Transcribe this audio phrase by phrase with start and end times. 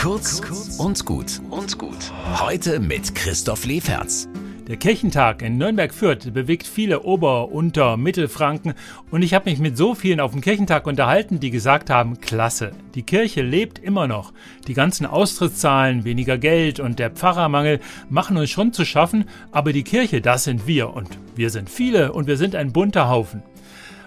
[0.00, 0.40] Kurz
[0.78, 2.10] und gut und gut.
[2.40, 4.30] Heute mit Christoph Leferz.
[4.66, 8.72] Der Kirchentag in Nürnberg-Fürth bewegt viele Ober-, Unter-, Mittelfranken
[9.10, 12.70] und ich habe mich mit so vielen auf dem Kirchentag unterhalten, die gesagt haben, klasse,
[12.94, 14.32] die Kirche lebt immer noch.
[14.68, 17.78] Die ganzen Austrittszahlen, weniger Geld und der Pfarrermangel
[18.08, 22.14] machen uns schon zu schaffen, aber die Kirche, das sind wir und wir sind viele
[22.14, 23.42] und wir sind ein bunter Haufen.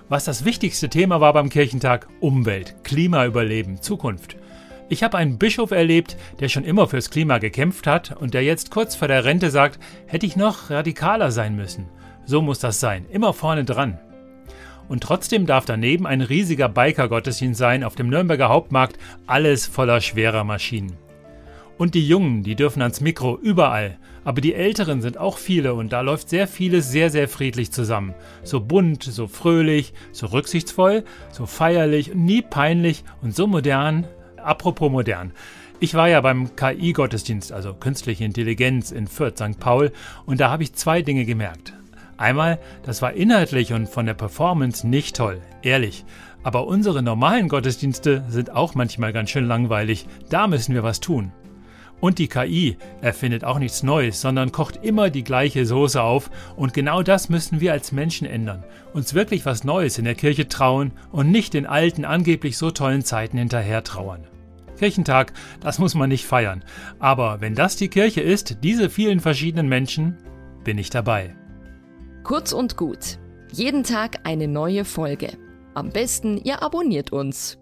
[0.09, 2.07] Was das wichtigste Thema war beim Kirchentag?
[2.19, 4.37] Umwelt, Klimaüberleben, Zukunft.
[4.89, 8.69] Ich habe einen Bischof erlebt, der schon immer fürs Klima gekämpft hat und der jetzt
[8.71, 11.87] kurz vor der Rente sagt, hätte ich noch radikaler sein müssen.
[12.25, 13.97] So muss das sein, immer vorne dran.
[14.89, 20.43] Und trotzdem darf daneben ein riesiger Biker-Gottesdienst sein auf dem Nürnberger Hauptmarkt, alles voller schwerer
[20.43, 20.97] Maschinen.
[21.77, 23.97] Und die Jungen, die dürfen ans Mikro überall.
[24.25, 28.13] Aber die Älteren sind auch viele und da läuft sehr vieles sehr, sehr friedlich zusammen.
[28.43, 34.07] So bunt, so fröhlich, so rücksichtsvoll, so feierlich, nie peinlich und so modern.
[34.43, 35.31] Apropos modern.
[35.79, 39.59] Ich war ja beim KI-Gottesdienst, also künstliche Intelligenz in Fürth, St.
[39.59, 39.91] Paul,
[40.25, 41.73] und da habe ich zwei Dinge gemerkt.
[42.15, 46.05] Einmal, das war inhaltlich und von der Performance nicht toll, ehrlich.
[46.43, 50.05] Aber unsere normalen Gottesdienste sind auch manchmal ganz schön langweilig.
[50.29, 51.31] Da müssen wir was tun.
[51.99, 56.29] Und die KI erfindet auch nichts Neues, sondern kocht immer die gleiche Soße auf.
[56.57, 58.65] Und genau das müssen wir als Menschen ändern.
[58.93, 63.05] Uns wirklich was Neues in der Kirche trauen und nicht den alten, angeblich so tollen
[63.05, 64.27] Zeiten hinterher trauern.
[64.77, 66.63] Kirchentag, das muss man nicht feiern.
[66.99, 70.17] Aber wenn das die Kirche ist, diese vielen verschiedenen Menschen,
[70.63, 71.35] bin ich dabei.
[72.23, 73.19] Kurz und gut.
[73.51, 75.37] Jeden Tag eine neue Folge.
[75.73, 77.57] Am besten, ihr abonniert uns